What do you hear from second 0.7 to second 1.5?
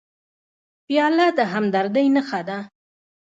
پیاله د